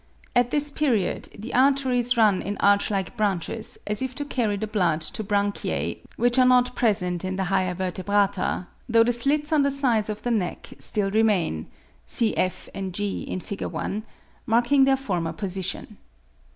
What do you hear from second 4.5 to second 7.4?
the blood to branchiae which are not present in